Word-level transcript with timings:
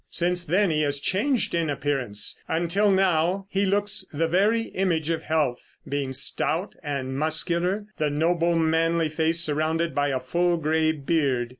Since 0.09 0.45
then 0.45 0.71
he 0.71 0.81
has 0.81 0.99
changed 0.99 1.53
in 1.53 1.69
appearance, 1.69 2.41
until 2.47 2.89
now 2.89 3.45
he 3.51 3.67
looks 3.67 4.03
the 4.11 4.27
very 4.27 4.61
image 4.63 5.11
of 5.11 5.21
health, 5.21 5.77
being 5.87 6.11
stout 6.11 6.73
and 6.81 7.15
muscular, 7.15 7.85
the 7.99 8.09
noble 8.09 8.57
manly 8.57 9.09
face 9.09 9.41
surrounded 9.41 9.93
by 9.93 10.07
a 10.07 10.19
full 10.19 10.57
gray 10.57 10.91
beard. 10.91 11.49